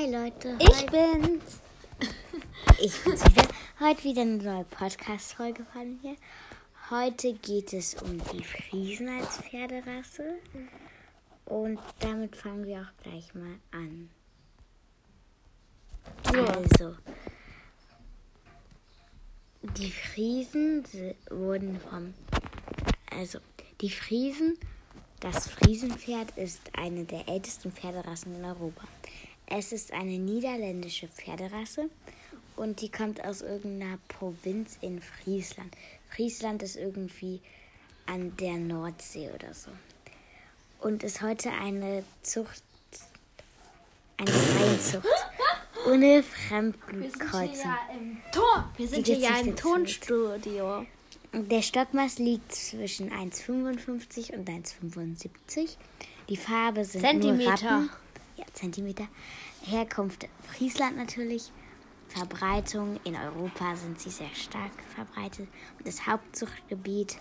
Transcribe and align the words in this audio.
Hi 0.00 0.10
Leute. 0.10 0.56
Ich 0.58 0.86
bin's. 0.86 1.60
ich 2.80 3.04
bin's 3.04 3.22
wieder. 3.22 3.48
Heute 3.80 4.04
wieder 4.04 4.22
eine 4.22 4.36
neue 4.38 4.64
Podcast-Folge 4.64 5.66
von 5.74 6.00
mir. 6.00 6.16
Heute 6.88 7.34
geht 7.34 7.74
es 7.74 7.96
um 7.96 8.18
die 8.32 8.42
Friesen 8.42 9.10
als 9.10 9.36
Pferderasse. 9.42 10.38
Und 11.44 11.78
damit 11.98 12.34
fangen 12.34 12.64
wir 12.64 12.80
auch 12.80 13.02
gleich 13.02 13.34
mal 13.34 13.56
an. 13.72 14.08
Also, 16.24 16.96
die 19.76 19.90
Friesen 19.90 20.82
wurden 21.28 21.78
vom. 21.78 22.14
Also, 23.10 23.40
die 23.82 23.90
Friesen, 23.90 24.56
das 25.18 25.48
Friesenpferd 25.48 26.38
ist 26.38 26.62
eine 26.72 27.04
der 27.04 27.28
ältesten 27.28 27.70
Pferderassen 27.70 28.36
in 28.36 28.46
Europa. 28.46 28.84
Es 29.52 29.72
ist 29.72 29.92
eine 29.92 30.16
niederländische 30.16 31.08
Pferderasse 31.08 31.90
und 32.54 32.80
die 32.80 32.88
kommt 32.88 33.24
aus 33.24 33.42
irgendeiner 33.42 33.98
Provinz 34.06 34.78
in 34.80 35.02
Friesland. 35.02 35.76
Friesland 36.08 36.62
ist 36.62 36.76
irgendwie 36.76 37.40
an 38.06 38.36
der 38.36 38.56
Nordsee 38.58 39.28
oder 39.34 39.52
so. 39.52 39.70
Und 40.78 41.02
ist 41.02 41.20
heute 41.20 41.50
eine 41.50 42.04
Zucht, 42.22 42.62
eine 44.18 44.30
Reihenzucht 44.30 45.08
ohne 45.86 46.22
Ton. 48.32 48.64
Wir 48.76 48.88
sind 48.88 49.06
hier 49.06 49.18
ja 49.18 49.40
im 49.40 49.56
Tonstudio. 49.56 50.86
Der 51.32 51.62
Stockmaß 51.62 52.18
liegt 52.18 52.52
zwischen 52.54 53.10
1,55 53.10 54.32
und 54.32 54.48
1,75. 54.48 55.76
Die 56.28 56.36
Farbe 56.36 56.84
sind 56.84 57.02
Zentimeter. 57.02 57.50
Nur 57.50 57.52
Rappen. 57.52 57.90
Ja, 58.40 58.46
Zentimeter. 58.54 59.06
Herkunft 59.66 60.26
Friesland 60.48 60.96
natürlich. 60.96 61.52
Verbreitung 62.08 62.98
in 63.04 63.14
Europa 63.14 63.76
sind 63.76 64.00
sie 64.00 64.08
sehr 64.08 64.34
stark 64.34 64.72
verbreitet. 64.94 65.46
Und 65.78 65.86
das 65.86 66.06
Hauptzuchtgebiet 66.06 67.18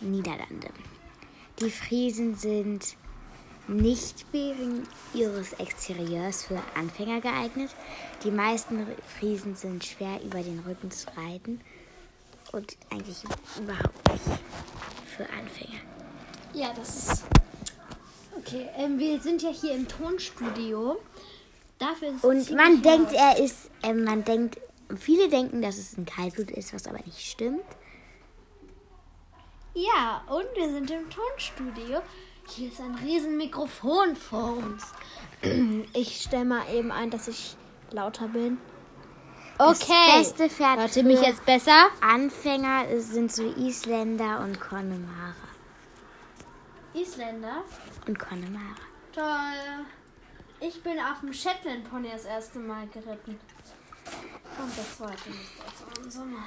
Niederlande. 0.00 0.68
Die 1.58 1.70
Friesen 1.70 2.34
sind 2.34 2.96
nicht 3.66 4.26
wegen 4.32 4.86
ihres 5.14 5.54
Exterieurs 5.54 6.44
für 6.44 6.60
Anfänger 6.74 7.22
geeignet. 7.22 7.74
Die 8.24 8.30
meisten 8.30 8.86
Friesen 9.18 9.56
sind 9.56 9.82
schwer 9.82 10.20
über 10.22 10.42
den 10.42 10.58
Rücken 10.60 10.90
zu 10.90 11.06
reiten 11.16 11.62
und 12.52 12.76
eigentlich 12.90 13.24
überhaupt 13.58 14.12
nicht 14.12 14.40
für 15.16 15.24
Anfänger. 15.30 15.80
Ja, 16.52 16.74
das 16.74 16.96
ist. 16.96 17.24
Okay, 18.44 18.68
ähm, 18.76 18.98
wir 18.98 19.20
sind 19.20 19.42
ja 19.42 19.50
hier 19.50 19.72
im 19.74 19.86
Tonstudio. 19.86 20.98
Dafür 21.78 22.08
ist 22.08 22.16
es 22.16 22.24
Und 22.24 22.50
man 22.56 22.82
denkt, 22.82 23.12
er 23.12 23.38
ist, 23.38 23.70
äh, 23.82 23.92
man 23.94 24.24
denkt, 24.24 24.60
viele 24.96 25.28
denken, 25.28 25.62
dass 25.62 25.78
es 25.78 25.96
ein 25.96 26.04
Kaltblut 26.06 26.50
ist, 26.50 26.74
was 26.74 26.86
aber 26.86 26.98
nicht 27.04 27.20
stimmt. 27.20 27.64
Ja, 29.74 30.22
und 30.28 30.44
wir 30.54 30.70
sind 30.70 30.90
im 30.90 31.08
Tonstudio. 31.08 32.02
Hier 32.48 32.68
ist 32.68 32.80
ein 32.80 32.94
riesen 32.96 33.36
Mikrofon 33.36 34.16
vor 34.16 34.56
uns. 34.58 34.84
Ich 35.94 36.22
stelle 36.22 36.44
mal 36.44 36.62
eben 36.72 36.92
ein, 36.92 37.10
dass 37.10 37.26
ich 37.26 37.56
lauter 37.90 38.28
bin. 38.28 38.58
Das 39.58 39.82
Okay. 39.82 40.18
beste 40.18 40.48
Pferd 40.48 40.78
Hört 40.78 40.96
ihr 40.96 41.02
mich 41.04 41.20
jetzt 41.20 41.44
besser? 41.44 41.86
Anfänger 42.00 42.84
sind 42.98 43.32
so 43.32 43.42
Isländer 43.42 44.40
und 44.40 44.60
Connemara. 44.60 45.34
Isländer. 46.94 47.62
Und 48.06 48.18
Connemara. 48.18 48.76
Toll. 49.12 49.84
Ich 50.60 50.82
bin 50.82 50.98
auf 50.98 51.20
dem 51.20 51.32
Shetland 51.32 51.88
Pony 51.90 52.08
das 52.10 52.24
erste 52.24 52.58
Mal 52.58 52.86
geritten. 52.88 53.38
Und 54.58 54.78
das 54.78 54.96
zweite 54.98 55.30
nicht 55.30 55.50
also 55.64 56.02
im 56.02 56.10
Sommer. 56.10 56.44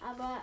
Aber 0.00 0.38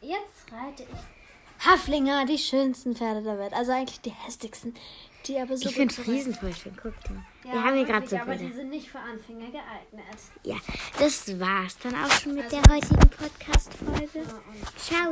jetzt 0.00 0.52
reite 0.52 0.82
ich 0.84 1.64
Haflinger, 1.66 2.26
die 2.26 2.36
schönsten 2.38 2.94
Pferde 2.94 3.22
der 3.22 3.38
Welt. 3.38 3.52
Also 3.54 3.72
eigentlich 3.72 4.00
die 4.00 4.10
hässlichsten. 4.10 4.74
Die 5.26 5.38
aber 5.40 5.56
so 5.56 5.66
Ich 5.68 5.74
finde 5.74 5.94
Friesen 5.94 6.34
voll 6.34 6.52
schön. 6.54 6.76
Guck 6.80 6.92
mal. 7.10 7.24
Ja, 7.44 7.52
Wir 7.54 7.64
haben 7.64 7.76
hier 7.76 7.84
gerade 7.86 8.06
so 8.06 8.16
Aber 8.16 8.26
Bilder. 8.26 8.44
die 8.44 8.52
sind 8.52 8.68
nicht 8.70 8.90
für 8.90 8.98
Anfänger 8.98 9.46
geeignet. 9.50 10.04
Ja, 10.42 10.56
das 10.98 11.40
war's 11.40 11.78
dann 11.78 11.94
auch 11.94 12.10
schon 12.10 12.34
mit 12.34 12.44
Also- 12.44 12.60
der 12.60 12.74
heutigen 12.74 13.10
Podcast-Folge. 13.10 14.18
Ja, 14.18 14.78
Ciao. 14.78 15.10